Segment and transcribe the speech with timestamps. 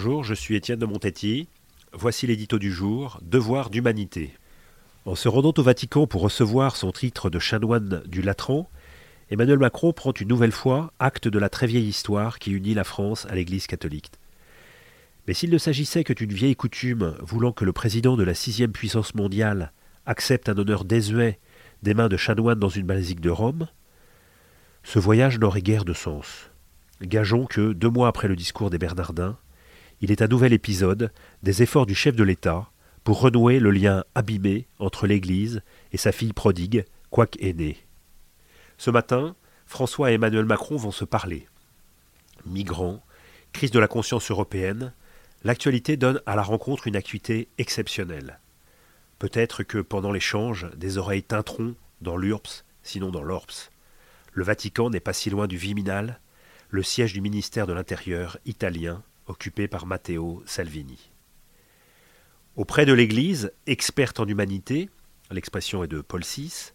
[0.00, 1.48] Bonjour, je suis Étienne de Montetti.
[1.92, 4.32] Voici l'édito du jour, Devoir d'humanité.
[5.06, 8.70] En se rendant au Vatican pour recevoir son titre de chanoine du Latran,
[9.28, 12.84] Emmanuel Macron prend une nouvelle fois acte de la très vieille histoire qui unit la
[12.84, 14.12] France à l'Église catholique.
[15.26, 18.70] Mais s'il ne s'agissait que d'une vieille coutume voulant que le président de la sixième
[18.70, 19.72] puissance mondiale
[20.06, 21.40] accepte un honneur désuet
[21.82, 23.66] des mains de chanoine dans une basilique de Rome,
[24.84, 26.52] ce voyage n'aurait guère de sens.
[27.02, 29.36] Gageons que, deux mois après le discours des Bernardins,
[30.00, 31.12] il est un nouvel épisode
[31.42, 32.70] des efforts du chef de l'État
[33.04, 35.62] pour renouer le lien abîmé entre l'Église
[35.92, 37.78] et sa fille prodigue, quoique aînée.
[38.76, 39.34] Ce matin,
[39.66, 41.46] François et Emmanuel Macron vont se parler.
[42.46, 43.02] Migrants,
[43.52, 44.92] crise de la conscience européenne,
[45.42, 48.38] l'actualité donne à la rencontre une acuité exceptionnelle.
[49.18, 53.70] Peut-être que pendant l'échange, des oreilles tinteront dans l'URPS, sinon dans l'ORPS.
[54.32, 56.20] Le Vatican n'est pas si loin du Viminal,
[56.70, 61.10] le siège du ministère de l'Intérieur italien, occupé par Matteo Salvini.
[62.56, 64.90] Auprès de l'Église, experte en humanité,
[65.30, 66.72] l'expression est de Paul VI,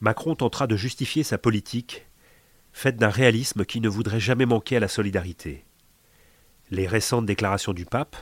[0.00, 2.06] Macron tentera de justifier sa politique,
[2.72, 5.64] faite d'un réalisme qui ne voudrait jamais manquer à la solidarité.
[6.70, 8.16] Les récentes déclarations du pape,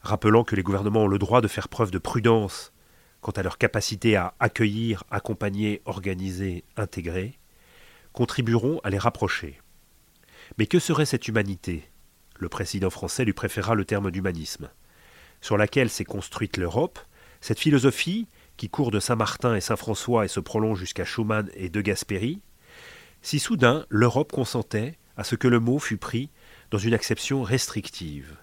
[0.00, 2.72] rappelant que les gouvernements ont le droit de faire preuve de prudence
[3.20, 7.38] quant à leur capacité à accueillir, accompagner, organiser, intégrer,
[8.12, 9.60] contribueront à les rapprocher.
[10.58, 11.88] Mais que serait cette humanité?
[12.36, 14.70] Le président français lui préféra le terme d'humanisme,
[15.40, 16.98] sur laquelle s'est construite l'Europe,
[17.40, 21.80] cette philosophie qui court de Saint-Martin et Saint-François et se prolonge jusqu'à Schumann et De
[21.80, 22.40] Gasperi,
[23.22, 26.30] si soudain l'Europe consentait à ce que le mot fût pris
[26.70, 28.36] dans une acception restrictive.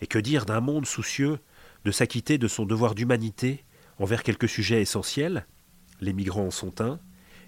[0.00, 1.38] Et que dire d'un monde soucieux
[1.84, 3.64] de s'acquitter de son devoir d'humanité
[3.98, 5.46] envers quelques sujets essentiels,
[6.00, 6.98] les migrants en sont un,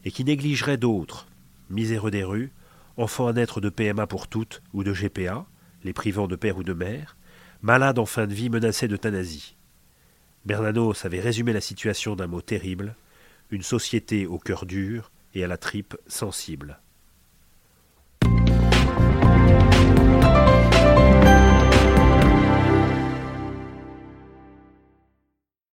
[0.05, 1.27] et qui négligerait d'autres,
[1.71, 2.53] miséreux des rues,
[2.97, 5.47] enfants à naître de PMA pour toutes ou de GPA,
[5.83, 7.17] les privant de père ou de mère,
[7.63, 9.57] malades en fin de vie menacés d'euthanasie.
[10.45, 12.97] Bernanos avait résumé la situation d'un mot terrible,
[13.51, 16.81] une société au cœur dur et à la tripe sensible.